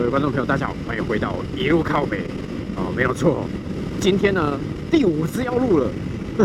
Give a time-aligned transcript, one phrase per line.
[0.00, 2.22] 各位观众朋友，大家好，欢迎回到一路靠北
[2.74, 3.46] 哦，没有错，
[4.00, 4.58] 今天呢
[4.90, 5.90] 第五次要录了，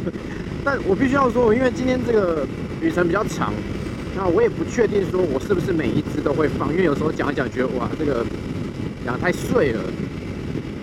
[0.62, 2.46] 但我必须要说，因为今天这个
[2.82, 3.54] 旅程比较长，
[4.14, 8.26] 那我也不确定说我是不是每一支都会放，因为有时候讲一讲觉得哇这个
[9.06, 9.80] 讲太碎了，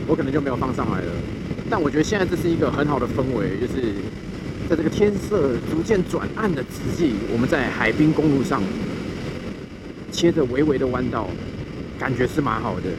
[0.07, 1.13] 我可能就没有放上来了。
[1.69, 3.93] 但我觉得现在这是一个很好的氛围，就是
[4.71, 8.63] 在这个天色逐渐转暗的之际，我们在海滨公路上
[10.11, 11.29] 切着微微的弯道。
[12.03, 12.91] 感觉是蛮好的，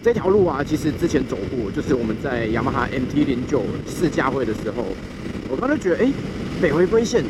[0.00, 4.84] 这条路啊，其实之前走过，就是我们在雅马哈 MT 零九试驾会的时候，
[5.48, 6.12] 我刚才觉得，哎，
[6.62, 7.24] 北回归线，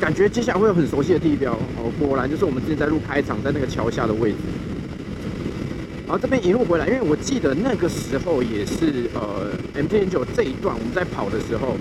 [0.00, 4.36] 感觉接下来会有很熟悉的地标哦，果然就是我们之前在路开场在那个桥下的位置。
[6.06, 11.76] 然后这边一路回来，因为我记得那个时候也是呃 MT 零九这一段我们在跑的时候，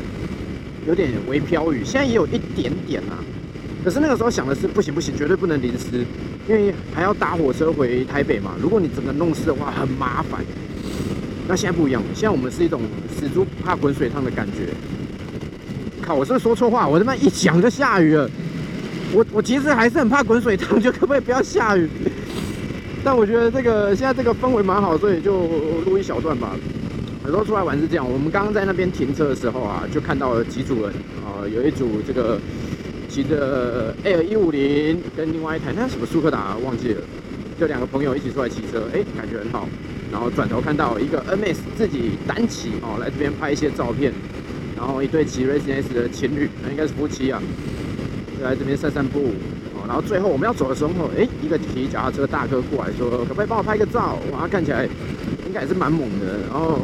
[0.85, 3.23] 有点微飘雨，现在也有一点点啊。
[3.88, 6.05] 可是那个时候想的是不行不行，绝对不能淋湿，
[6.46, 8.52] 因为还要搭火车回台北嘛。
[8.62, 10.41] 如果你整个弄湿的话，很麻烦。
[11.48, 12.82] 那现在不一样，现在我们是一种
[13.18, 14.74] 死猪不怕滚水烫的感觉。
[16.02, 16.85] 靠，我是不是说错话？
[16.85, 18.29] 我他妈一讲就下雨了。
[19.13, 21.88] 我我其实还是很怕滚水烫，就可不可以不要下雨？
[23.05, 25.48] 但我觉得这个现在这个氛围蛮好，所以就
[25.85, 26.57] 录一小段吧。
[27.24, 30.91] 有时候出来玩是这样，我们刚刚在那边停车的时候啊，就看到了几组人
[31.24, 32.38] 啊，有一组这个。
[33.18, 37.01] 骑着 L 一五零跟另外一台那什么苏克达忘记了，
[37.60, 39.68] 就两个朋友一起出来骑车，哎，感觉很好。
[40.12, 44.13] 然后转头看到一个 NS 自己单骑哦，来这边拍一些照片。
[44.76, 47.41] 然后一对骑 Racing S 的情侣，那应该是夫妻啊，
[48.38, 49.34] 就来这边散散步
[49.73, 49.82] 哦。
[49.88, 54.20] 然后最后我们要走的时候，哎，一个骑脚踏车大哥过来说，可不可以帮我拍个照？
[54.32, 54.88] 哇，看起来
[55.48, 56.38] 应该也是蛮猛的。
[56.51, 56.82] 然后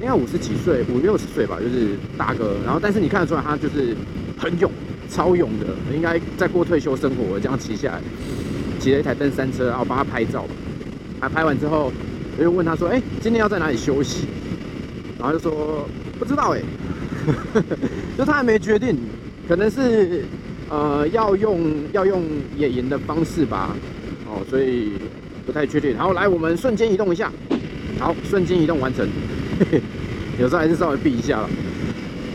[0.00, 2.56] 应该五十几岁，五六十岁吧，就是大哥。
[2.64, 3.94] 然后但是你看得出来他就是
[4.38, 4.72] 很勇。
[5.14, 8.00] 超勇的，应该在过退休生活，这样骑下来，
[8.80, 10.44] 骑了一台登山车，然后帮他拍照。
[11.20, 11.92] 他拍完之后，
[12.36, 14.26] 我就问他说：“哎，今天要在哪里休息？”
[15.16, 16.60] 然后就说：“不知道哎，
[18.18, 18.98] 就他还没决定，
[19.48, 20.24] 可能是
[20.68, 21.60] 呃要用
[21.92, 22.24] 要用
[22.56, 23.76] 野营的方式吧。
[24.26, 24.94] 哦，所以
[25.46, 25.94] 不太确定。
[25.94, 27.30] 然后来，我们瞬间移动一下，
[28.00, 29.08] 好，瞬间移动完成。
[30.40, 31.50] 有时候还是稍微避一下了，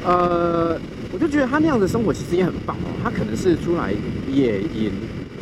[0.06, 0.80] 呃。”
[1.20, 2.88] 就觉得他那样的生活其实也很棒哦。
[3.04, 3.94] 他可能是出来
[4.32, 4.92] 野营，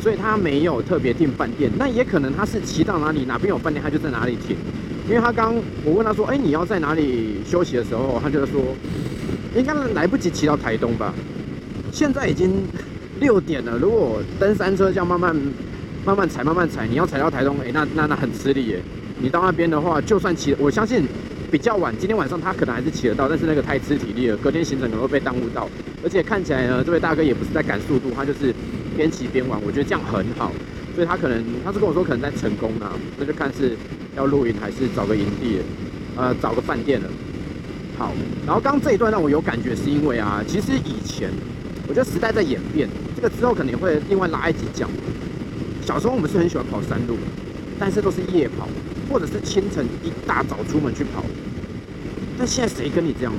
[0.00, 1.70] 所以他没有特别订饭店。
[1.78, 4.56] 那也可能他是骑到哪里，哪边有饭店，他就在哪里停。
[5.08, 8.60] 因为他刚我问他说：“哎，你要在哪里休息的时候？”他就说
[9.56, 11.14] ：“应该来不及骑到台东吧？
[11.92, 12.52] 现在已经
[13.20, 13.78] 六点了。
[13.78, 15.34] 如果登山车这样慢慢
[16.04, 18.82] 慢慢踩，慢慢踩，你要踩到台东，哎，那那那很吃力耶。
[19.20, 21.04] 你到那边的话，就算骑，我相信。”
[21.50, 25.68] 比较晚，今天晚上他可能还是骑得到，但是那个太吃体力了，隔天行程可能会被耽误到。
[26.02, 28.54] 而且看起来呢，这位大哥也不是在赶速度，他就是
[28.96, 30.52] 边骑边玩，我觉得这样很好。
[30.94, 33.76] 所以他可能他是跟我说可能在成功啊，那就看是
[34.16, 35.60] 要露营还是找个营地，
[36.16, 37.08] 呃，找个饭店了。
[37.96, 38.12] 好，
[38.46, 41.30] 然后刚这一段让我有感觉，是因为啊，其实以前
[41.88, 44.90] 我觉得时代在演变，这个之后可能会另外拉一集讲。
[45.82, 47.16] 小时候我们是很喜欢跑山路，
[47.78, 48.68] 但是都是夜跑。
[49.10, 51.24] 或者是清晨一大早出门去跑，
[52.38, 53.38] 但现在谁跟你这样子，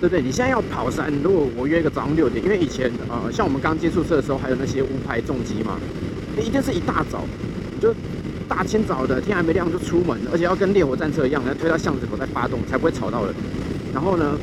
[0.00, 0.20] 对不对？
[0.20, 5.78] 你现在要跑山，如果我约一个早上六点，因为以前呃，像我们刚接触车的时候，还有那些无牌重机嘛，
[6.36, 7.24] 一定是一大早，
[7.80, 7.94] 就
[8.48, 13.34] 大清早的天还没亮就出门，而且要跟烈火战车一样，要推到巷子口再发动，才不会吵到人。
[13.94, 14.36] 然后呢，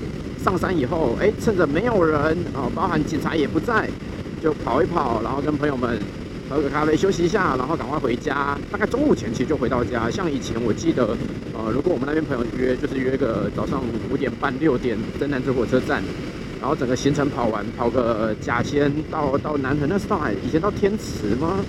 [0.44, 2.18] 上山以后，哎，趁着没有人
[2.54, 3.90] 啊，包含警察也不在，
[4.42, 6.00] 就跑一跑，然后跟朋友们。
[6.50, 8.58] 喝个咖啡休息一下，然后赶快回家。
[8.72, 10.10] 大概中午前其实就回到家。
[10.10, 11.18] 像以前我记得，
[11.54, 16.04] 呃，如果我们那边朋友约，就是约个早上五点半六点在南子火车站，
[16.62, 20.32] 然后整个行程跑完，跑个甲仙到到南屯，那是到哪？
[20.32, 21.60] 以前到天池吗？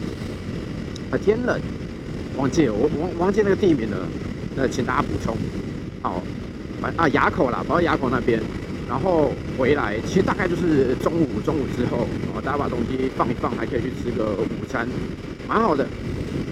[1.11, 1.59] 啊，天冷，
[2.37, 3.97] 忘记我忘忘记那个地名了。
[4.55, 5.37] 那请大家补充。
[6.03, 6.23] 好，
[6.81, 8.41] 反啊垭口啦，跑到垭口那边。
[8.89, 14.87] 然后回来，其实大概就是中午，中午之后，哦，大家把东西放一放，还可以去吃个午餐，
[15.49, 15.85] 蛮好的。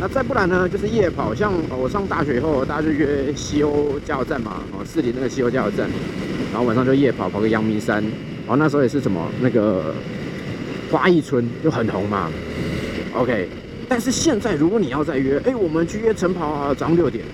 [0.00, 5.88] 那再不然呢，就是夜跑，像我上大学以后，大家就约西欧加油站嘛，哦，市里那个西欧加油站，
[6.50, 8.02] 然后晚上就夜跑，跑个阳明山，
[8.48, 9.94] 哦，那时候也是什么那个
[10.90, 12.28] 花艺村就很红嘛。
[13.14, 13.48] OK，
[13.88, 17.24] 但是现在如果你要再约，哎，我们去约晨跑啊，早上六点，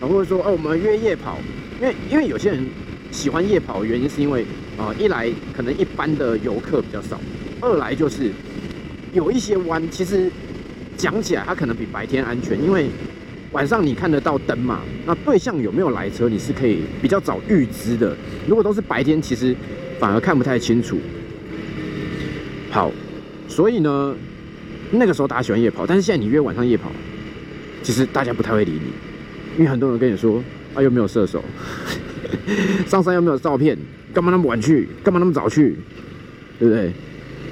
[0.00, 1.38] 啊，或者说，哦，我们约夜跑，
[1.80, 2.66] 因为因为有些人。
[3.12, 4.44] 喜欢夜跑的原因是因为，
[4.76, 7.20] 啊，一来可能一般的游客比较少，
[7.60, 8.32] 二来就是
[9.12, 10.30] 有一些弯，其实
[10.96, 12.86] 讲起来它可能比白天安全，因为
[13.52, 18.16] 晚上你看得到灯嘛，那对象有没有来车，你是可以比较早预知的。
[18.48, 19.54] 如果都是白天，其实
[20.00, 20.98] 反而看不太清楚。
[22.70, 22.90] 好，
[23.46, 24.16] 所以呢，
[24.90, 26.90] 那个时候大家喜欢夜跑，但是现在你约晚上夜跑，
[27.82, 28.90] 其实大家不太会理你，
[29.58, 30.42] 因为很多人跟你说
[30.74, 31.44] 啊又没有射手，
[32.86, 33.76] 上山又没有照片，
[34.12, 34.88] 干嘛那么晚去？
[35.02, 35.76] 干嘛那么早去？
[36.58, 36.92] 对不对？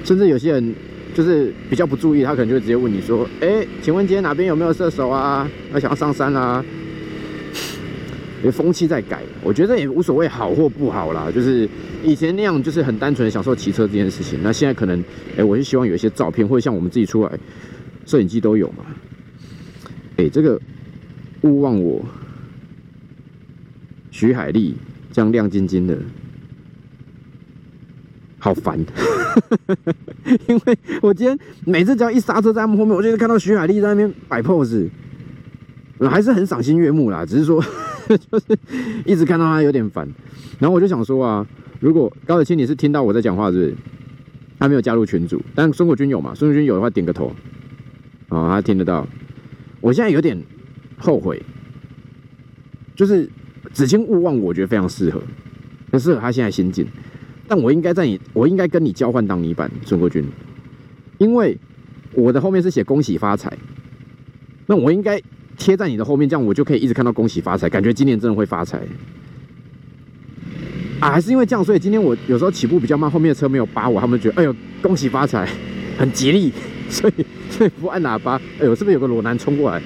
[0.03, 0.73] 甚至有些人
[1.13, 5.49] 就是比较不注意，他可能就会直接问你说：“哎，请问今天哪边有没有射手啊？
[5.73, 6.63] 要想要上山啦？”
[8.39, 11.29] 因为风气在改，我觉得也无所谓好或不好啦。
[11.31, 11.69] 就是
[12.03, 14.39] 以前那样，就是很单纯享受骑车这件事情。
[14.41, 15.03] 那现在可能，
[15.37, 17.31] 哎，我是希望有一些照片，或者像我们自己出来，
[18.07, 18.83] 摄影机都有嘛。
[20.17, 20.59] 哎，这个
[21.41, 22.03] 勿忘我，
[24.11, 24.75] 徐海丽
[25.11, 25.97] 这样亮晶晶的，
[28.37, 28.77] 好烦。
[30.47, 34.87] 因为我今天每次只要一刹车在他们后面，我就看到徐海丽在那边摆 pose，
[35.97, 37.25] 我还是很赏心悦目啦。
[37.25, 37.63] 只是说。
[38.29, 38.45] 就是
[39.05, 40.05] 一直看到他有点烦，
[40.59, 41.47] 然后我就想说啊，
[41.79, 43.75] 如果高子清你是听到我在讲话，是不是？
[44.59, 46.35] 他没有加入群组，但孙国军有嘛？
[46.35, 47.33] 孙国军有的话点个头，
[48.27, 49.07] 哦，他听得到。
[49.79, 50.37] 我现在有点
[50.97, 51.41] 后悔，
[52.97, 53.29] 就是
[53.73, 55.21] 子清勿忘，我觉得非常适合，
[55.91, 56.85] 很适合他现在心境。
[57.47, 60.23] 但我应该在你，我应该跟你交换挡泥板，孙国军，
[61.17, 61.57] 因为
[62.13, 63.51] 我的后面是写恭喜发财，
[64.67, 65.21] 那我应该。
[65.57, 68.81] 贴在你的后面，这样我就可以一直看到恭喜发财，感觉今年真的会发财
[70.99, 71.11] 啊！
[71.11, 75.47] 还是因为这样，所以今天我有时候起步比较慢，后面的车没有扒我，他们觉得哎呦恭喜发财，
[75.99, 76.51] 很吉利，
[76.89, 78.41] 所以所以不按喇叭。
[78.59, 79.79] 哎呦，是不是有个裸男冲过来？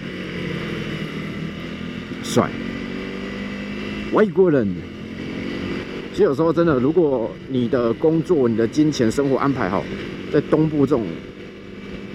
[2.23, 2.49] 帅，
[4.15, 4.65] 外国人。
[6.11, 9.83] 其实有时候真的，如果你的工作、你的金钱、生活安排好，
[10.31, 11.05] 在东部这种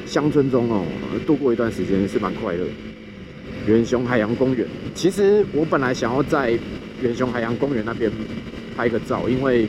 [0.07, 0.83] 乡村中哦，
[1.27, 2.65] 度过一段时间是蛮快乐。
[3.67, 6.59] 远雄海洋公园，其实我本来想要在
[7.03, 8.11] 远雄海洋公园那边
[8.75, 9.69] 拍个照，因为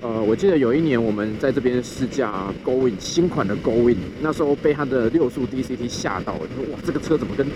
[0.00, 6.40] 呃，我记得有一年我们在这边试驾 Go In 新款的 Go In，那时候被它的六速 DCT 吓到了，
[6.72, 7.46] 哇，这个车怎么跟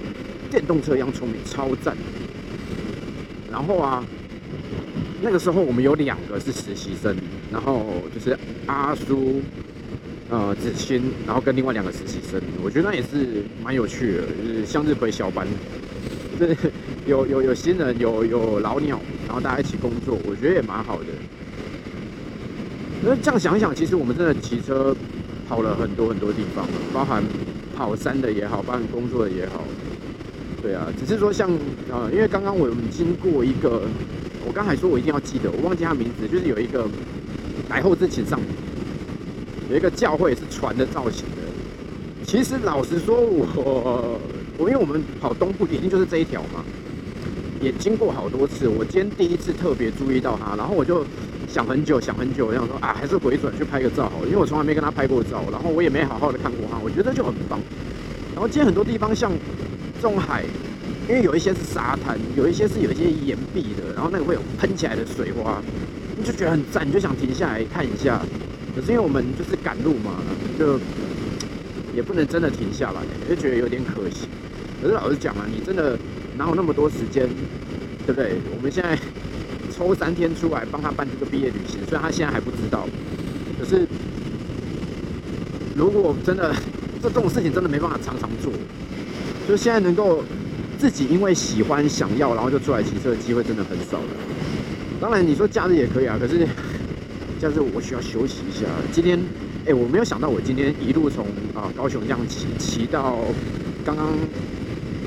[0.48, 1.96] 电动车一样聪明，超赞！
[3.52, 4.04] 然后啊，
[5.20, 7.14] 那个时候我们有两个是实习生，
[7.52, 9.40] 然后就是阿叔。
[10.30, 15.46] 呃，子欣，然后跟另外两个实习生，我觉得那也是蛮有趣的，就是向日葵小班，
[16.40, 16.56] 就是
[17.04, 21.04] 有有有新人，有有老鸟，然后大家一起工作，我觉得也蛮好的。
[23.04, 24.96] 那这样想一想，其实我们真的骑车
[25.46, 27.22] 跑了很多很多地方，包含
[27.76, 29.62] 跑山的也好，包含工作的也好，
[30.62, 31.50] 对啊，只是说像
[31.90, 33.82] 呃，因为刚刚我们经过一个，
[34.46, 36.88] 我刚才说我一定要记得，我忘记他名字，就是有一个
[37.68, 38.40] 来后之请上。
[39.70, 44.20] 有一个教会是船的造型的，其实老实说，我
[44.58, 46.62] 我因为我们跑东部，一定就是这一条嘛，
[47.58, 48.68] 也经过好多次。
[48.68, 51.06] 我今天第一次特别注意到它，然后我就
[51.48, 57.58] 想很久，想很久，我想说啊，还是回转去拍个照好，因为我从来没跟他拍过照，然后我也没好好的看过他，我觉得就很棒。
[58.34, 59.32] 然后今天很多地方像
[60.02, 60.42] 中海，
[61.08, 65.62] 因为有一些是沙滩，有一些是有一些岩壁的，然后那个会有喷起来的水花，
[66.18, 68.20] 你就觉得很赞，你就想停下来看一下。
[68.74, 70.16] 可是因为我们就是赶路嘛，
[70.58, 70.80] 就
[71.94, 74.26] 也不能真的停下来，就觉得有点可惜。
[74.82, 75.96] 可是老实讲啊，你真的
[76.36, 77.28] 哪有那么多时间，
[78.04, 78.38] 对不对？
[78.56, 78.98] 我们现在
[79.70, 82.88] 抽三天出来帮他办这个毕业旅行，虽然他现在还不知道，
[83.60, 83.86] 可是
[85.76, 86.52] 如果真的
[87.00, 88.52] 这这种事情真的没办法常常做，
[89.48, 90.22] 就现在能够
[90.78, 94.08] 自己因为喜欢想要，然后就出来骑车的机会真的很少了。
[95.00, 96.46] 当然你说假日也可以啊，可是。
[97.44, 98.66] 但是我需要休息一下。
[98.92, 99.18] 今天，
[99.66, 103.18] 哎，我没有想到我今天一路从啊高雄这样骑骑到
[103.84, 104.10] 刚刚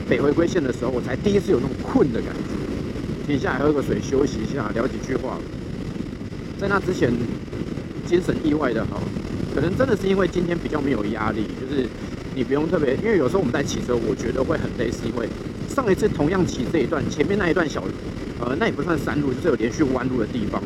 [0.09, 3.25] 北回归线的时候，我才第一次有那种困的感觉。
[3.25, 5.37] 停下来喝个水，休息一下，聊几句话。
[6.59, 7.09] 在那之前，
[8.05, 9.01] 精神意外的好，
[9.55, 11.87] 可能真的是因为今天比较没有压力，就是
[12.35, 15.25] 你不用特别，因为有时候我们在骑车，我觉得会很累，是因为
[15.69, 17.81] 上一次同样骑这一段，前面那一段小，
[18.41, 20.61] 呃，那也不算山路，就是有连续弯路的地方。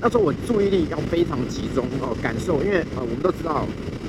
[0.00, 3.66] 那时候我注意力要非常集中哦，感受，因为呃，我们都知道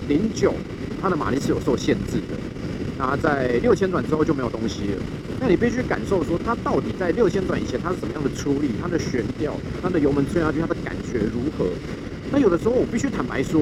[0.07, 0.53] 零九
[1.01, 2.38] 它的马力是有受限制的，
[2.98, 5.03] 那在六千转之后就没有东西了。
[5.41, 9.53] 那你必须感受说它到底在六千转以前它是什么样的出力，它的悬吊，
[9.84, 11.67] 它的油门吹下去它的感觉如何？
[12.31, 13.62] 那有的时候我必须坦白说，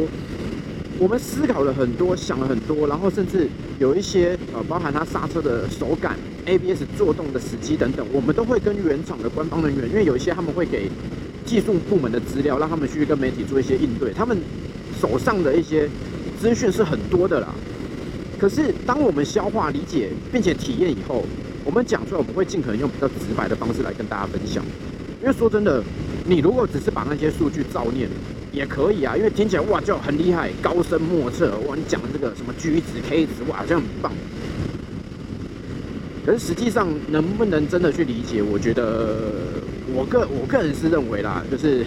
[1.00, 3.48] 我们思考了很多，想了很多，然后甚至
[3.80, 10.90] 有一些呃，包含它刹车的手感、ABS 作动的时机等等，我们都会跟原厂的官方人员，因为有一些他们会给。
[11.46, 14.12] 技术部门的资料，让他们去跟媒体做一些应对。
[14.12, 14.36] 他们
[15.00, 15.88] 手上的一些
[16.42, 17.54] 资讯是很多的啦。
[18.40, 21.24] 可是，当我们消化、理解并且体验以后，
[21.64, 24.66] 我们讲出来，我们会尽可能用比较直白的方式来跟大家分享。
[25.22, 25.84] 因为说真的，
[26.28, 28.10] 你如果只是把那些数据照念，
[28.52, 29.16] 也可以啊。
[29.16, 31.56] 因为听起来哇，就很厉害，高深莫测。
[31.68, 34.12] 哇，你讲的这个什么 G 值、K 值，哇，好像很棒。
[36.26, 39.32] 可是实际上能不能真的去理解，我觉得
[39.94, 41.86] 我个我个人是认为啦，就是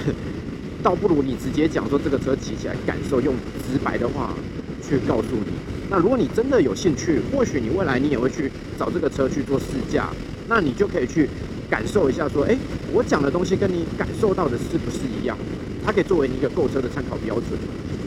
[0.80, 3.34] 倒不如你直接讲说这个车骑起来感受，用
[3.68, 4.32] 直白的话
[4.80, 5.52] 去告诉你。
[5.90, 10.10] 那如果你真的有兴趣，或许你未来你也会去找这个车去做试驾，
[10.46, 11.28] 那你就可以去
[11.70, 12.56] 感受一下，说，哎，
[12.92, 15.36] 我讲的东西跟你感受到的是不是一样？
[15.84, 17.58] 它可以作为一个购车的参考标准。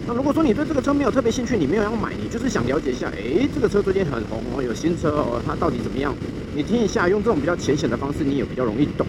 [0.07, 6.13] 那如果说你对这个车没有特别兴趣，你没有要买，你就是想了解一下，哎，这个车最近很红哦，有新车哦，它到底怎么样？
[6.55, 9.05] 你听一下，用这种比较浅显的方式，你也比较容易懂。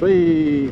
[0.00, 0.68] 所以，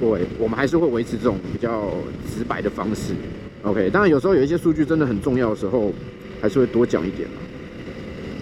[0.00, 1.92] 各位，我们还是会维持这种比较
[2.34, 3.14] 直白的方式。
[3.62, 5.92] OK，当然有时候有一些数据真的很重要的时候，
[6.40, 7.28] 还是会多讲一点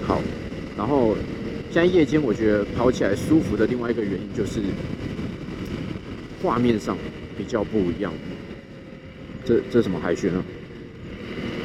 [0.06, 0.20] 好，
[0.76, 1.16] 然后
[1.76, 4.62] 现在夜间我觉得跑起来舒服的另外一个原因就是
[6.42, 6.96] 画面上
[7.36, 8.10] 比较不一样。
[9.44, 10.42] 这这什么海选啊？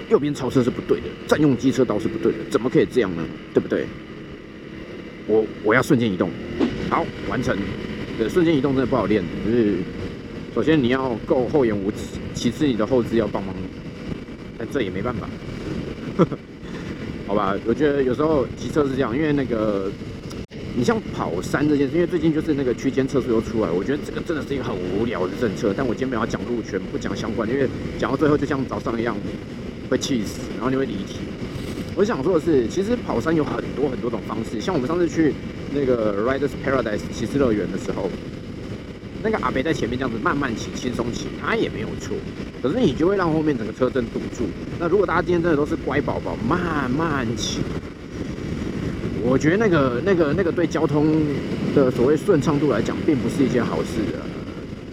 [0.09, 3.25] 右边超车是不对的，占用机车道是不对的，怎么可以这样呢？
[3.53, 3.85] 对不对？
[5.27, 6.29] 我我要瞬间移动，
[6.89, 7.57] 好，完成。
[8.17, 9.75] 对，瞬间移动真的不好练，就是
[10.53, 13.55] 首先你要够厚颜无耻，其次你的后肢要帮忙，
[14.57, 15.29] 但这也没办法。
[17.31, 19.89] 好吧，我觉得有时候骑车是这样，因为那个。
[20.75, 25.73] 你像跑山这件事，因为最近就是那个区间测速又出来，我觉得这个真的是一个很无聊的政策。
[25.75, 29.15] 但我今天没有讲路权，不讲相关，因为讲到最后就像早上一样
[29.89, 31.19] 会气死，然后你会离题。
[31.95, 34.59] 我想说的是，其实跑山有很多很多种方式。
[34.59, 35.33] 像我们上次去
[35.73, 38.09] 那个 Riders Paradise 骑士乐园的时候，
[39.23, 42.13] 那个阿北在前面这样子慢慢骑、轻松骑，他也没有错。
[42.61, 44.45] 可是你就会让后面整个车阵堵住。
[44.79, 47.59] 那如果大家今天真的都是乖宝宝，慢慢骑。
[49.23, 51.07] 我觉得那个、那个、那个对交通
[51.75, 54.19] 的所谓顺畅度来讲，并不是一件好事的。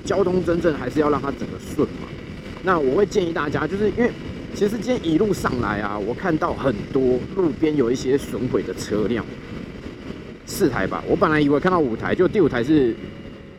[0.04, 2.08] 交通真正还是要让它整个顺嘛。
[2.62, 4.10] 那我会建议大家，就是因为
[4.54, 9.24] 其实今天一路上来啊，我看到很多路边有一些损毁的车辆，
[10.46, 11.02] 四台吧。
[11.06, 12.94] 我本来以为看到五台，就第五台是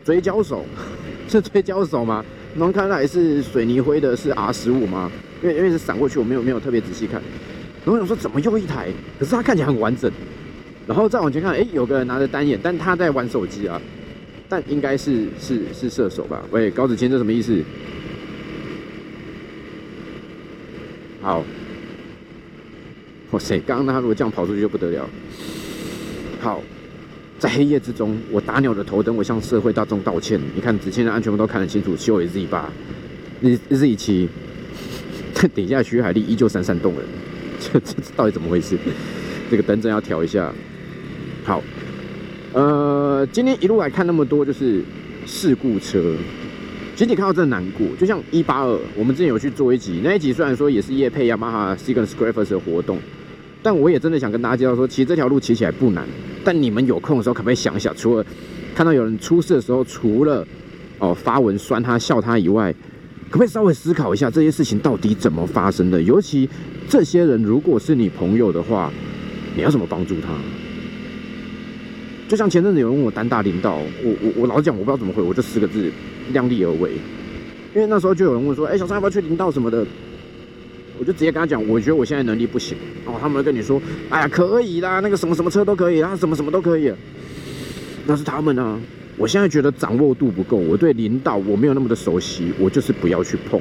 [0.04, 0.64] 追焦手，
[1.28, 2.24] 是追焦手吗？
[2.54, 5.10] 能看来是水泥灰的，是 R 十五吗？
[5.42, 7.20] 因为因为是闪过去，我没有没有特别仔细看。
[7.84, 8.88] 然后我想说，怎么又一台？
[9.18, 10.10] 可是它看起来很完整。
[10.86, 13.80] 然后再往前看，哎，有个人拿着单眼，但他在玩手机啊，
[14.48, 16.42] 但应该是是是射手吧？
[16.50, 17.62] 喂，高子谦，这什么意思？
[21.22, 21.44] 好，
[23.30, 25.08] 哇塞，刚刚他如果这样跑出去就不得了。
[26.40, 26.62] 好，
[27.40, 30.38] 在黑夜之中，我打鸟的头灯，我向社会大众道歉。
[30.54, 32.70] 你看子谦的安全帽都看得清楚，修为 Z 八
[33.40, 34.28] ，Z Z 七，
[35.54, 37.02] 底下徐海丽依旧闪闪动人，
[37.58, 38.76] 这这到底怎么回事？
[39.50, 40.52] 这个灯真要调一下。
[41.42, 41.62] 好，
[42.52, 44.82] 呃，今天一路来看那么多就是
[45.24, 46.14] 事故车，
[46.94, 47.86] 其实你看到真的难过。
[47.98, 52.98] 就像一八二，我们之前有去做一集，那一集虽然说也是夜配雅马哈 s i g n s c r a p e r s 的活动，
[53.62, 56.06] 但我也真的想跟大家介绍说，其实这条路骑起来不难。
[56.42, 58.24] 但你们有空的时候可不可以想一想，除了
[58.74, 60.46] 看到有人出事的时候，除了
[60.98, 62.72] 哦发文酸他笑他以外，
[63.28, 66.00] 可不可以稍微思考一下这些事情到底怎么发生的？
[66.02, 66.48] 尤其
[66.88, 68.90] 这些人如果是你朋友的话，
[69.54, 70.28] 你要怎么帮助他？
[72.26, 75.92] 就像前阵子有人问我单大领导，我我我老实讲，我不知道怎么回，我就四个字：
[76.32, 76.92] 量力而为。
[77.74, 79.86] 因为那时候就有人问说：“哎，小三要不要去领导什么的？”
[81.00, 82.76] 我就直接跟他讲：“我觉得我现在能力不行。”
[83.06, 83.80] 哦，他们跟你说
[84.10, 86.92] ：“哎呀，可以啦，那个什么什么车都可以，啊，什么什么都可以。”
[88.06, 88.78] 那是他们啊。
[89.16, 93.58] 我现在觉得掌握度不够，我对领导我没有那么的熟悉，我就是不要去碰。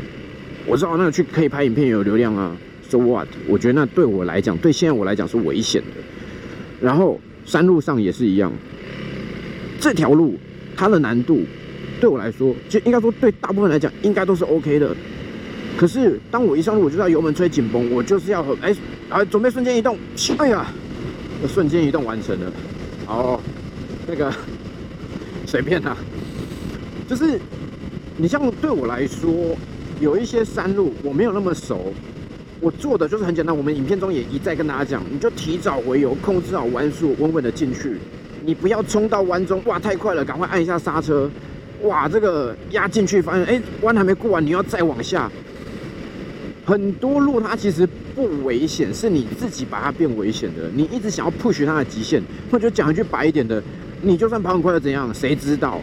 [0.65, 2.55] 我知道那个去可以拍影片有流量啊
[2.89, 3.27] ，so what？
[3.47, 6.01] 我觉得那对我来讲，对现在我来讲是危险的。
[6.81, 7.19] 然后。
[7.45, 8.53] 山路上也是一样，
[9.79, 10.37] 这条路
[10.77, 11.41] 它的难度
[11.99, 14.95] 对我来说，就应该说对大部分来讲应该都是 OK 的。
[15.79, 18.75] 可是当我一上路，我就要油门吹紧绷，我就是要哎
[19.07, 19.97] 啊准备瞬间移动，
[20.37, 20.65] 哎呀，
[21.47, 22.51] 瞬间移动完成了。
[23.07, 23.39] 哦，
[24.05, 24.29] 那个
[25.47, 25.95] 随便啊，
[27.07, 27.39] 就是
[28.17, 29.55] 你像对我来说，
[30.01, 31.93] 有一些山路我没有那么熟。
[32.59, 37.95] 我做的就是很简单，我们影片中也一再跟大家讲，你就提早回油，控制好弯速，稳稳的进去。
[38.43, 41.31] 你不要冲到弯中，哇，太快了，赶快按一下刹车。
[41.83, 45.31] 哇，这个压进去，发现哎，弯还没过完，你要再往下。
[46.69, 50.69] 很多路它其实不危险，是你自己把它变危险的。
[50.75, 52.21] 你一直想要 push 它的极限，
[52.51, 53.61] 或者讲一句白一点的，
[54.03, 55.11] 你就算跑很快又怎样？
[55.11, 55.81] 谁知道？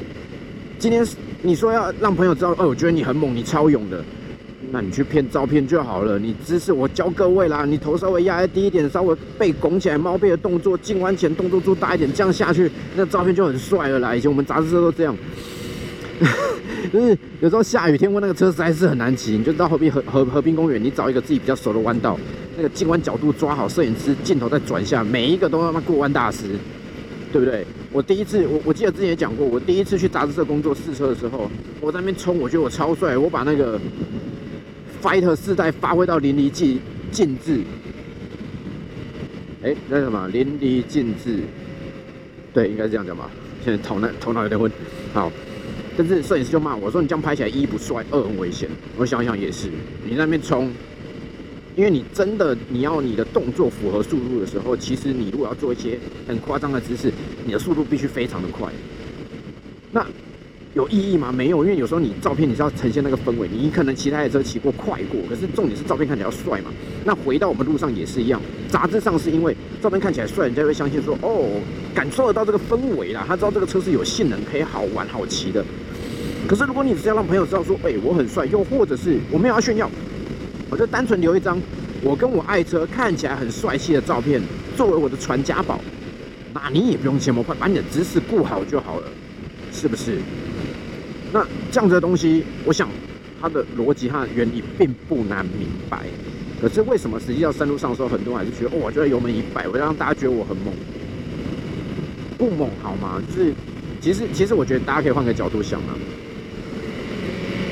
[0.78, 1.04] 今天
[1.42, 4.00] 你说要让朋友知道，哦，我觉得你很猛，你超勇的。
[4.70, 6.20] 那你去骗照片就好了。
[6.20, 14.14] 你姿势我教各位啦，你头稍微压低一点，稍微背拱起来，猫背的动作，进弯前动作做大一点，这样下去，那照片就很帅了啦。
[14.14, 15.16] 以前我们杂志社都这样，
[16.96, 22.18] 就是有时候下雨天，问那个车实在是很难骑，你就到河滨河河河滨公园，你找一个自己比较熟的弯道，
[22.56, 26.44] 那个进弯角度抓好，摄影师镜头再转下，每一个都他妈过弯大师，
[27.30, 27.66] 对不对？
[27.92, 31.50] 我第一次，我我记得之前也讲过，我第一次去杂志社工作试车的时候，
[31.82, 33.78] 我在那边冲，我觉得我超帅，我把那个
[35.02, 37.60] Fighter 四代发挥到淋漓尽尽致。
[39.62, 41.40] 哎，那什么淋漓尽致？
[42.54, 43.28] 对，应该是这样讲吧。
[43.62, 44.70] 现在头脑头脑有点昏。
[45.12, 45.30] 好，
[45.96, 49.68] 但是摄影师就骂我说：“你这样拍起来一不帅，二很危险。”我想想也是，
[50.04, 50.70] 你那边冲。
[51.74, 57.12] 因为你真的你要你的动作符合速度的时候，其实你如果要做一些很夸张的姿势，
[57.44, 58.72] 你的速度必须非常的快。
[59.92, 60.06] 那
[60.72, 61.30] 有意义吗？
[61.30, 66.70] 没有，因为有时候你照片你是要呈现那个氛围，你可能其他的车骑过快过，可是重点是照片看起来要帅嘛。
[67.04, 71.60] 那回到我们路上也是一样，杂志上是因为照片看起来帅，人家会相信说哦，
[71.94, 75.62] 感受得到这个氛围啦，他知道这个车是有性能，可以好玩好骑的。
[76.48, 79.90] 可是如果你只是要让朋友知道说，哎，我很帅，又或者是我没有要炫耀。
[80.68, 81.56] 我就单纯留一张
[82.02, 84.42] 我跟我爱车看起来很帅气的照片
[84.76, 85.80] 作为我的传家宝，
[86.52, 89.06] 那你也不用切模块，把你的姿势顾好就好了，
[89.72, 90.18] 是不是？
[91.32, 92.88] 那这样子的东西，我想
[93.40, 96.06] 它的逻辑和原理并不难明白。
[96.60, 100.74] 可是为什么实际上山路上的时候，很多人还是觉得哦，我觉得油门一摆，我要让大家觉得我很猛，
[102.38, 103.22] 不猛好吗？
[103.28, 103.52] 就是
[104.00, 105.94] 其实其实我觉得大家可以换个角度想啊，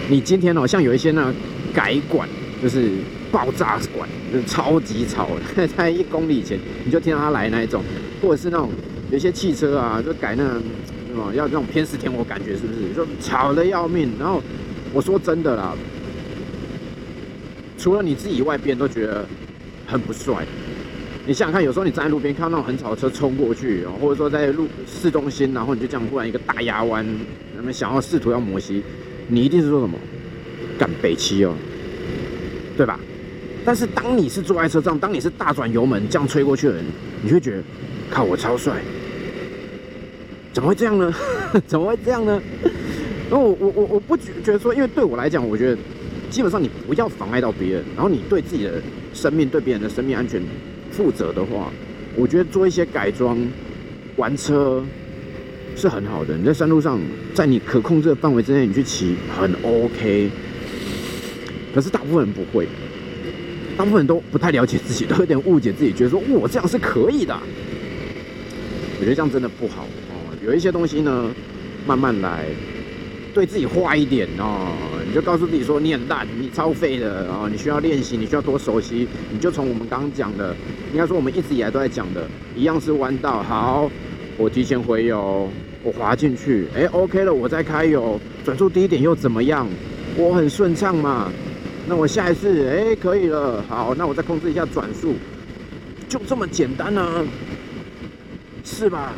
[0.09, 1.33] 你今天哦，像有一些那
[1.73, 2.29] 改管。
[2.63, 2.93] 就是
[3.31, 5.29] 爆炸管，就是超级吵，
[5.77, 7.83] 在一公里以前你就听到它来那一种，
[8.23, 8.71] 或者是那种
[9.11, 14.09] 有一些汽车啊，就改那什么要那种偏四天，我感觉是不是就吵的要命？
[14.19, 14.43] 然后
[14.95, 15.75] 我说真的啦，
[17.77, 19.27] 除了你自己以外，别人都觉得
[19.87, 20.47] 很不帅。
[21.27, 27.05] 你想想看，有时候你站在路边看到那种很吵的车冲过去，或者说在路市中心，然后你就这样忽然一个大压弯，
[27.55, 28.83] 那么想要试图要摩西，
[29.29, 29.99] 你一定是说什么
[30.79, 31.55] 干北七哦。
[32.77, 32.99] 对吧？
[33.65, 36.85] 但是当你是坐在车上，当你是大转油门这样吹过去的人，
[37.23, 37.63] 你会觉得，
[38.11, 38.83] 靠，我超帅，
[40.53, 41.15] 怎么会这样呢？
[41.69, 42.43] 怎么会这样呢？
[43.31, 45.79] 然后我我我我不觉觉得说，因为对我来讲，我觉得
[46.31, 50.43] 基本上你不要妨碍到别人，然后你对自己的生命、对别人的生命安全
[50.91, 51.71] 负责的话，
[52.17, 53.39] 我觉得做一些改装、
[54.17, 54.83] 玩车
[55.77, 56.37] 是很好的。
[56.37, 57.01] 你在山路上，
[57.35, 60.31] 在你可控制的范围之内，你去骑很 OK。
[61.75, 62.69] 可是大部分人不会，
[63.77, 67.37] 大部分人都不太了解自己，都有点误解自己，觉得说我这样是可以的。
[68.99, 70.37] 我觉得这样真的不好哦。
[70.45, 71.31] 有一些东西呢，
[71.87, 72.45] 慢慢来，
[73.35, 74.69] 对自己坏一点哦。
[75.07, 77.47] 你就告诉自己说你很烂，你超废的啊！
[77.51, 79.07] 你需要练习，你需要多熟悉。
[79.31, 80.57] 你就从我们刚刚讲的，
[80.93, 83.43] 应该说我们一直以来都在讲的，一样是弯道。
[83.43, 83.91] 好，
[84.37, 85.49] 我提前回油，
[85.83, 89.67] 我滑进去，哎，OK 了，我再开油，转速低一点又怎么样？
[90.17, 91.31] 我很顺畅嘛。
[91.87, 93.63] 那我下一次，哎，可以了。
[93.69, 95.15] 好，那我再控制一下转速，
[96.09, 97.25] 就这么简单呢，
[98.65, 99.13] 是吧？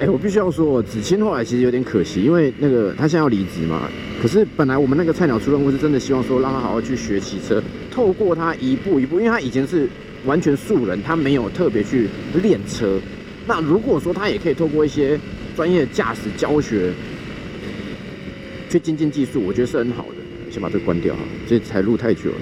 [0.00, 3.88] 哎，我必须要说，子清后来其实有点可惜，因为那个他现在要离职嘛。
[4.20, 9.88] 可是本来我们那个菜鸟出任务是真的希望说让他好好去学骑车，透过他一步一步，因为他以前是
[10.24, 12.08] 完全素人，他没有特别去
[12.42, 13.00] 练车。
[13.46, 15.18] 那如果说他也可以透过一些
[15.56, 16.92] 专业驾驶教学。
[18.70, 20.16] 去精进技术，我觉得是很好的。
[20.52, 22.36] 先把这个关掉哈，这才录太久了。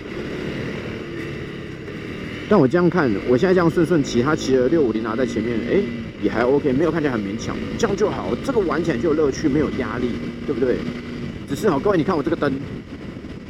[2.48, 5.80] 但我这样看，我现在这样顺顺骑，他骑了六五零拿在前面，哎，
[6.20, 8.36] 也还 OK，没有看起来很勉强，这样就好。
[8.44, 10.08] 这个玩起来就有乐趣，没有压力，
[10.48, 10.78] 对不对？
[11.48, 12.52] 只是好，各位，你看我这个灯，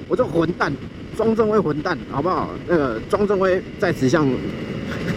[0.07, 0.71] 我这混蛋，
[1.17, 2.51] 庄正威混蛋，好不好？
[2.69, 4.29] 那个庄正威在此向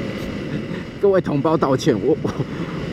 [1.02, 2.32] 各位同胞道歉，我我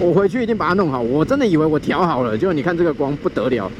[0.08, 1.00] 我回去一定把它弄好。
[1.00, 3.70] 我真的以为我调好了，结果你看这个光不得了。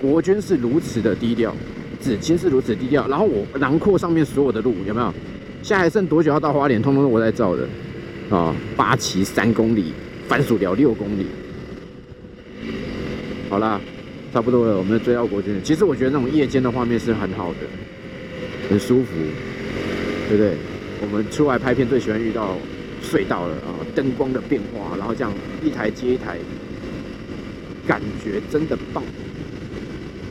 [0.00, 1.54] 国军是如此的低调，
[2.00, 5.12] 子清是如此低调，然后我囊括上面所有的路，有没有？
[5.62, 6.80] 现在还剩多久要到花莲？
[6.80, 7.66] 通通是我在造的
[8.34, 8.54] 啊！
[8.76, 9.92] 八旗三公里，
[10.26, 11.26] 番薯寮六公里。
[13.50, 13.78] 好啦，
[14.32, 15.60] 差不多了，我们追到国军。
[15.62, 17.66] 其实我觉得那种夜间的画面是很好的，
[18.70, 19.10] 很舒服，
[20.28, 20.56] 对不对？
[21.02, 22.56] 我们出来拍片最喜欢遇到
[23.02, 26.38] 隧道了啊，灯光的变化，然后这样一台接一台，
[27.84, 29.02] 感觉真的棒。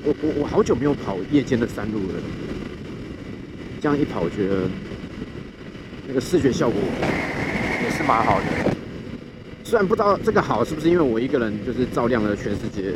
[0.05, 2.13] 我我我好久没有跑夜间的山路了，
[3.81, 4.69] 这样一跑，我觉得
[6.07, 6.79] 那个视觉效果
[7.83, 8.45] 也是蛮好的。
[9.65, 12.93] 虽然不知道这个好是不是因为我一个人就是照亮了全世界，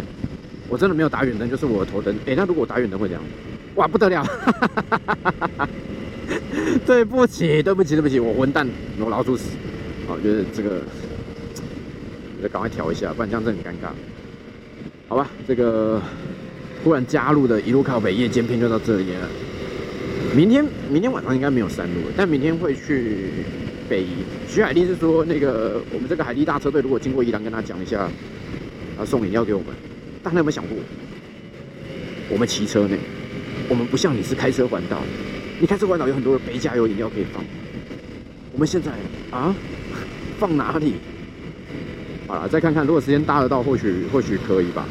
[0.70, 2.16] 我真的没有打远灯，就是我的头灯。
[2.26, 3.24] 哎，那如果我打远灯会怎样？
[3.76, 4.26] 哇，不得了！
[6.86, 8.68] 对不起，对不起，对不起，我混蛋，
[9.00, 9.44] 我老鼠屎。
[10.08, 10.82] 好，我觉得这个，
[12.42, 13.90] 得赶快调一下，不然这样子很尴尬。
[15.08, 16.02] 好吧，这个
[16.84, 19.28] 突然加入的一路靠北夜间篇就到这里了。
[20.36, 23.32] 明天明天晚上应该没有山路了，但明天会去
[23.90, 24.24] 北宜。
[24.48, 28.10] 徐海丽是说，那个我们这个海地大车队如果经过宜兰，跟他讲一下，
[28.98, 29.70] 他送饮料给我们。
[30.22, 30.78] 但他有没有想过，
[32.30, 32.96] 我们骑车呢？
[33.70, 35.02] 我们不像你是开车环岛，
[35.60, 37.44] 你开车环岛有很多的杯加油饮料可以放。
[38.52, 38.92] 我们现在
[39.32, 39.56] 啊，
[40.38, 40.96] 放哪里？
[42.28, 44.86] 好了，再看看，如果时间搭得到，或许或许可以吧。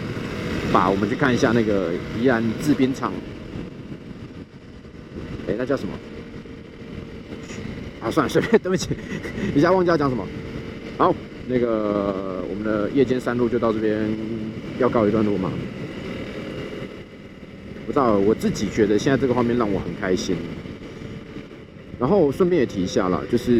[0.72, 3.12] 把我们去看一下那个宜兰制冰厂。
[5.46, 5.92] 哎，那叫什么？
[8.00, 8.90] 啊，算了，随便， 对不起，
[9.54, 10.26] 一下忘记要讲什么。
[10.96, 11.14] 好，
[11.46, 14.08] 那个我们的夜间山路就到这边
[14.78, 15.50] 要告一段落嘛。
[17.92, 20.34] 不知道，我自己觉得现在这个画面让我很开心。
[22.00, 23.52] 然后顺便也提一下啦，就是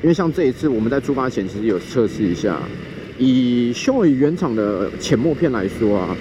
[0.00, 2.56] 因为像这一次我们在出发前其实有测试一下，
[3.18, 6.16] 以修伟原厂的浅墨片来说啊。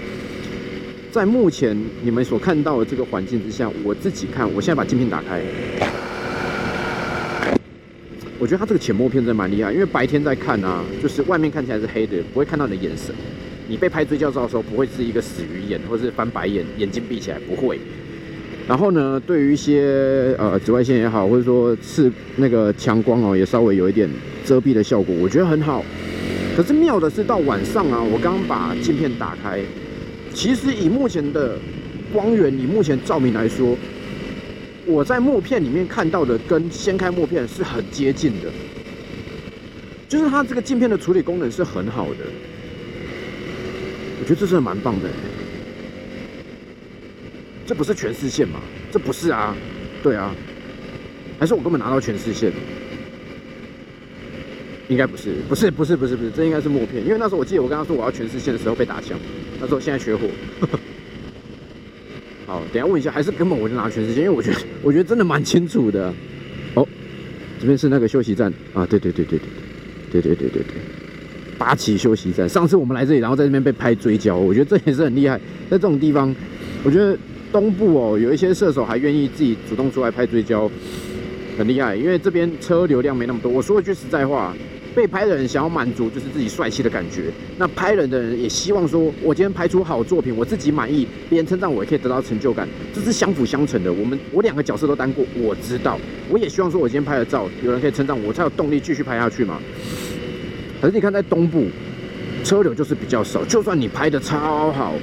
[1.12, 5.40] 在目前你们所看到的这个环境之下，我自己看，我现在把镜片打开，
[8.40, 13.14] 我觉得它这个浅墨片真的蛮厉害，因为白天在看啊，就是外面看起来是黑的，不会看到你的眼神。
[13.70, 17.80] 你被拍追焦照的时候，不会是一个死鱼眼，或者是翻白眼，眼睛闭起来不会。
[18.68, 24.10] 然后呢，对于一些呃紫外线也好，或者说是那个强光哦，也稍微有一点
[24.44, 25.86] 遮蔽的效果，我觉得很好。
[26.58, 29.62] 可是妙的是到晚上啊，我刚把镜片打开。
[30.34, 31.58] 其实以目前的
[32.12, 33.78] 光源，以目前照明来说，
[34.86, 38.50] 我在墨片里面看到的跟掀开墨片是很接近的，
[40.08, 42.26] 就是它这个镜片的处理功能是很好的，
[44.30, 45.10] 我觉得这是蛮棒的。
[47.66, 48.60] 这不是全视线吗？
[48.92, 49.56] 这不是啊，
[50.04, 50.36] 对啊，
[51.40, 52.52] 还是我根本拿到全视线？
[54.88, 59.18] 应该不是，不是，不是，不是，不是，这应该是默片，因为那时候我记得我跟他说我要全视线的时候被打枪，
[59.60, 60.28] 他说现在缺货。
[62.46, 66.14] 好，等下问一下，还是根本我就拿全视线，因为我觉得 我觉得真的蛮清楚的。
[66.76, 66.88] 哦，
[67.60, 69.40] 这边是那个休息站啊，对对对对
[70.12, 70.76] 对对对对对对，
[71.60, 72.50] 八旗休息站。
[72.50, 75.38] 上次我们来这里，然后在这边被拍追焦，我觉得这也是很厉害。
[75.70, 76.36] 在这种地方，
[76.84, 77.16] 我觉得
[77.52, 80.72] 东部哦，有一些射手还愿意自己主动出来拍追焦，
[81.58, 83.52] 很厉害，因为这边车流量没那么多。
[83.52, 84.56] 我说一句实在话。
[84.96, 87.26] 被拍的人想要满足就是自己帅气的感觉，
[87.58, 93.94] 那拍人的人也希望说，我今天拍出好作品，我自己满意，别人称赞我也可以得到成就感，这是相辅相成的。
[93.94, 99.60] 我们我两个角色都当过，我知道，我也希望说我今天拍的照，有人可以称赞我，才有动力继续拍下去嘛。
[100.82, 101.68] 可是你看在东部，
[102.44, 104.94] 车流就是比较少，就算你拍的超好，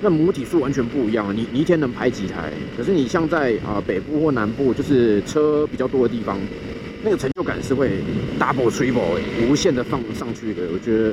[0.00, 2.50] 那母体数完全不一样，你你一天能拍几台？
[2.76, 6.38] 可是你像在啊北部或南部，就是车比较多的地方。
[7.04, 7.90] 那个成就感是会
[8.40, 10.62] double triple 无限的放上去的。
[10.72, 11.12] 我觉得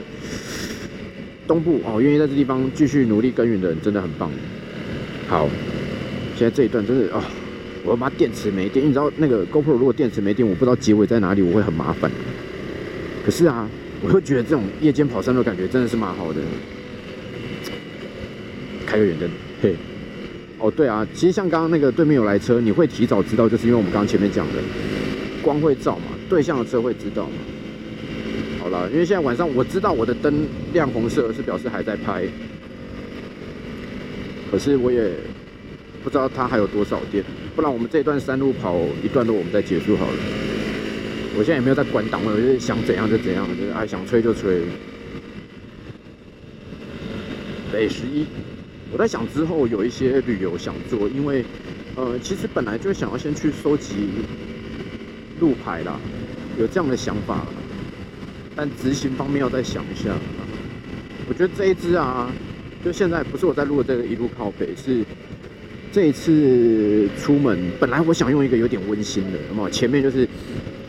[1.46, 4.32] 东部哦，愿意在这地方继续努力耕耘的人真的很棒。
[5.28, 5.48] 好，
[6.36, 7.22] 现在这一段真的哦，
[7.84, 12.10] 我要把电池没电，你知道那个 GoPro 如果电池没电，我不知道结尾在哪里，我会很麻烦。
[13.24, 13.70] 可是啊，
[14.02, 16.42] 我会觉得这种夜间跑山路感觉真的是蛮好的。
[18.86, 19.30] 开个远灯，
[19.62, 19.76] 嘿。
[20.60, 24.54] 哦，对啊，其实像刚刚那个对面有来车，你会提早知道，就是因为我们刚刚前面讲的。
[25.42, 26.06] 光会照嘛？
[26.30, 27.36] 对向的车会知道嘛？
[28.62, 32.24] 好了，因为现在晚上我知道我的灯亮红色是表示还在拍，
[34.50, 35.12] 可是我也
[36.02, 37.22] 不知道它还有多少电，
[37.58, 40.18] 不然我们这段山路跑一段路我们再结束好了。
[41.36, 44.62] 我现在也没有在管档位，我就是想怎样就怎样，就是爱想吹就吹。
[47.72, 48.26] 北十一，
[48.91, 51.43] 我在想之后有一些旅游想做，因为
[51.96, 54.10] 呃，其实本来就想要先去收集。
[55.39, 56.00] 路牌啦，
[56.58, 57.46] 有这样的想法，
[58.56, 60.15] 但执行方面要再想一下。
[61.28, 62.32] 我觉得这一支啊，
[62.86, 65.04] 就现在不是我在录的这个一路靠北，是
[65.91, 70.26] 这一次出门，本来我想用一个有点温馨的，那么前面就是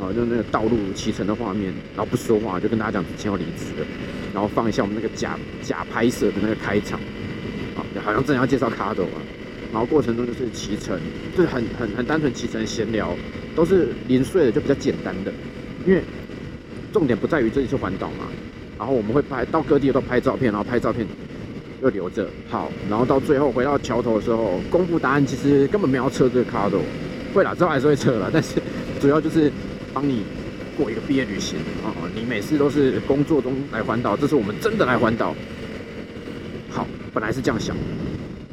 [0.04, 3.86] 啊，就那个道路启程的画面，然后不说话，就跟大家讲之前要离职的，
[4.32, 7.00] 然后放一下我们那个假假拍摄的那个开场，
[7.76, 9.18] 啊，好像正要介绍卡斗啊，
[9.72, 10.98] 然后过程中就是骑乘，
[11.36, 13.14] 就是很很很单纯骑乘闲聊。
[13.56, 15.32] 都是零碎的，就比较简单的，
[15.86, 16.02] 因为
[16.92, 18.26] 重点不在于这一次环岛嘛。
[18.76, 21.06] 然后我们会拍到各地都拍照片，然后拍照片
[21.80, 26.80] 又留着好，然后到最后回到桥头的时候公布答案，其实根本没有测这个卡都
[27.32, 28.60] 会啦，之后还是会测了，但是
[29.00, 29.52] 主要就是
[29.94, 30.24] 帮你
[30.76, 31.94] 过一个毕业旅行啊。
[32.14, 35.34] 你每次都是工作中来环岛，这是我们真的来环岛。
[36.68, 37.74] 好，本来是这样想。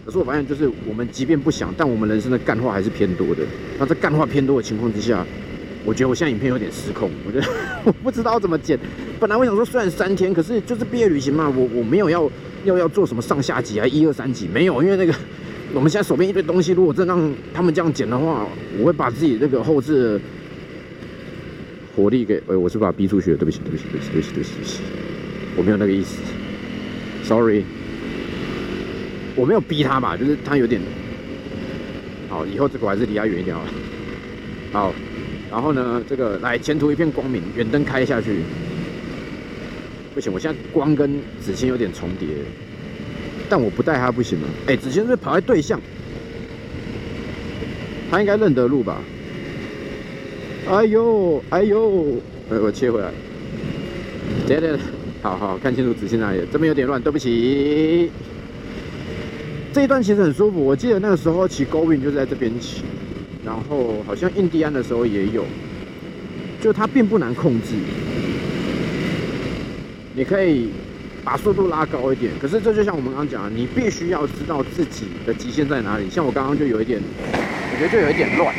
[0.05, 3.43] 可是我发现，就是我们即便不想，但我们人生的干话还是偏多的。
[3.79, 5.25] 那在干话偏多的情况之下，
[5.83, 7.47] 我觉得我现在影片有点失控，我觉得
[7.85, 8.77] 我不知道怎么剪。
[9.19, 12.29] 本来我想说，虽然三天，可是就是毕业旅行嘛，我我没有要
[12.65, 15.13] 要要做什么上下集啊，一二三集没有，因为那个
[15.73, 18.45] 我们现在手边一堆东西，如果真让他们这样剪的话，
[18.79, 20.19] 我会把自己这个后置
[21.95, 22.41] 火力给……
[22.47, 24.79] 哎，我是把他逼出去了，对不起，对不起，对不起，对不起，对不起，
[25.57, 26.17] 我没有那个意思
[27.23, 27.63] ，sorry，
[29.35, 30.81] 我没有逼他吧，就是他有点
[32.29, 33.69] 好，以后这个我还是离他远一点好了，
[34.71, 34.93] 好。
[35.51, 38.37] 然后呢，这个来前途一片光明，远灯开下去。
[40.15, 42.29] 不行，我现在光跟子谦有点重叠，
[43.49, 44.47] 但我不带他不行吗？
[44.67, 45.77] 哎，子谦是跑在对向，
[48.09, 49.01] 他应该认得路吧？
[50.69, 52.17] 哎呦，哎呦，
[52.49, 53.11] 哎，我切回来。
[54.47, 54.77] 对对，
[55.21, 58.09] 好好看清楚子谦哪里，这边有点乱，对不起。
[59.73, 62.83] 这一段其实很舒服，我记得那个时候骑 Going 就在这边骑。
[63.43, 65.43] 然后好像印第安的时候也有，
[66.61, 67.73] 就它并不难控制，
[70.13, 70.69] 你可以
[71.23, 72.31] 把速度拉高一点。
[72.39, 76.07] 可是这就像我们刚刚讲的，你必须要知道自己的极限在哪里。
[76.07, 77.01] 像我刚刚就有一点，
[77.33, 78.53] 我觉得就有一点乱。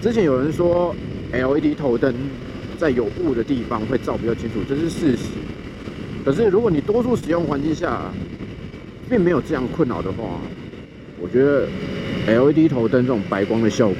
[0.00, 0.94] 之前有人说
[1.32, 2.14] LED 头灯
[2.78, 5.24] 在有雾的地方会照比较清楚，这是事实。
[6.24, 8.12] 可是如果你多数使用环境下，
[9.10, 10.40] 并没有这样困扰的话，
[11.20, 11.66] 我觉得
[12.26, 13.96] LED 头灯这种白光的效果，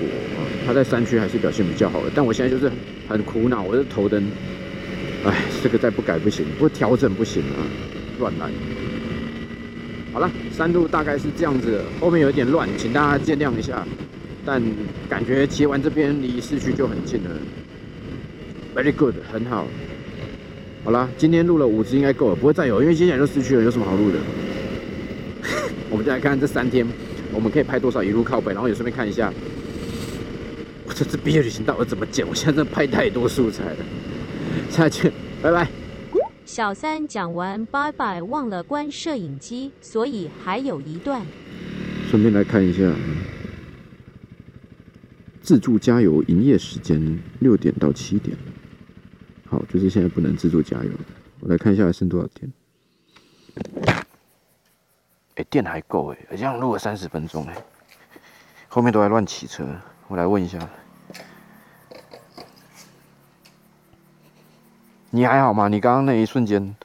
[0.64, 2.10] 它在山区还是表现比较好的。
[2.14, 2.70] 但我现在就是
[3.08, 4.24] 很苦恼，我的头灯，
[5.24, 7.58] 哎，这个再不改不行，不调整不行啊，
[8.20, 8.48] 乱来。
[10.12, 13.84] 好了，山路大概是这样子，后面有点乱，请大家见谅一下。
[14.50, 14.62] 但
[15.10, 17.30] 感觉骑完这边离市区就很近了
[18.74, 19.66] ，Very good，很好。
[20.82, 24.18] 好啦，今天录了五支应该够了，不会再有，因为接下来就市区了，有什么好录的？
[25.92, 26.86] 我们再来看看这三天。
[27.30, 29.30] 我们可以拍多少一路靠北，然后也顺便看一下，
[30.86, 32.26] 我这次毕业旅行到底怎么剪？
[32.26, 33.76] 我现在真的拍太多素材了。
[34.70, 35.68] 下次见，拜拜。
[36.46, 41.20] 小三讲完拜拜，忘了关摄影机，所以还有一段。
[42.10, 42.90] 顺便来看一下，
[45.48, 48.36] 自助加油营业时间六点到七点。
[49.46, 50.90] 好，就是现在不能自助加油。
[51.40, 52.52] 我来看一下还剩多少电。
[55.36, 57.56] 哎，电还够哎，这样录了三十分钟哎，
[58.68, 59.66] 后面都在乱骑车。
[60.08, 60.58] 我来问一下，
[65.08, 65.66] 你还好吗？
[65.68, 66.76] 你刚刚那一瞬间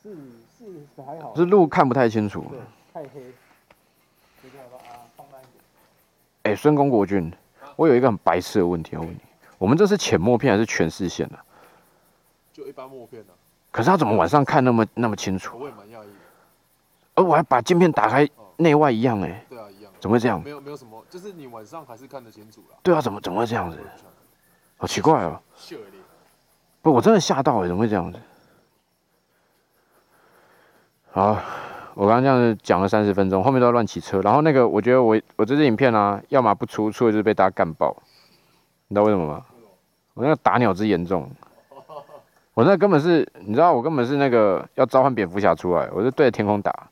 [0.00, 0.14] 是
[0.56, 2.52] 是还好，是路看不太清楚，
[2.94, 3.20] 太黑。
[6.44, 7.32] 哎，孙公国君，
[7.80, 9.18] 我有一个很白痴的问题要问你，
[9.56, 11.42] 我们这是浅默片还是全视线啊？
[12.52, 13.32] 就一般默片啊。
[13.70, 15.58] 可是他怎么晚上看那么那么清楚？
[15.58, 16.08] 我也蛮讶异。
[17.14, 19.46] 而我还把镜片打开，内外一样哎。
[19.48, 19.90] 对啊，一样。
[19.98, 20.42] 怎么会这样？
[20.44, 22.76] 没有没有什么，就是你晚上还是看得清楚啦。
[22.82, 23.78] 对啊，怎么怎么会这样子？
[24.76, 25.40] 好奇怪哦。
[26.82, 28.20] 不，我真的吓到哎，怎么会这样子？
[31.12, 31.42] 好，
[31.94, 34.20] 我刚刚这样子讲了三十分钟，后面都要乱骑车。
[34.20, 37.94] 然后那个，我觉得我我这支影片啊，要么不出，出了就是被大家干爆。
[38.88, 39.44] 你知道为什么吗？
[40.14, 41.30] 我那个打鸟之严重。
[42.54, 46.88] 我那根本是，你知道，我根本是那个要召唤蝙蝠侠出来，我是对着天空打。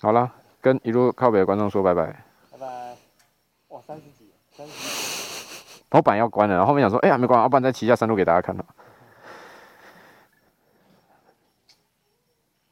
[0.00, 2.06] 好了，跟一路靠北的观众说拜拜。
[2.50, 2.66] 拜拜。
[3.68, 5.82] 哇，三十几，三十几。
[5.90, 8.64] 我本来要关了，然后后面想说，哎呀，没关，要不然再骑一下山路给大家看了。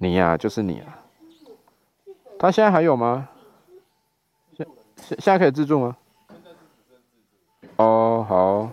[0.03, 0.99] 你呀，就是你啊。
[2.39, 3.29] 他现在还有吗？
[4.57, 5.95] 现现现在可以自助吗？
[7.77, 8.73] 哦，好。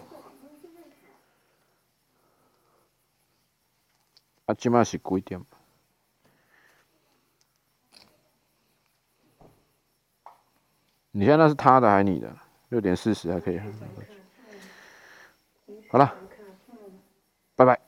[4.46, 5.44] 啊，起码是贵点。
[11.12, 12.34] 你现在是他的还是你的？
[12.70, 13.60] 六点四十还可以。
[15.90, 16.16] 好了，
[17.58, 17.87] 拜拜。